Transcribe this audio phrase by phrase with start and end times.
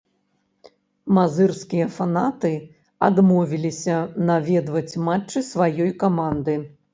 [1.17, 2.51] Мазырскія фанаты
[3.09, 3.99] адмовіліся
[4.31, 6.59] наведваць матчы сваёй каманды.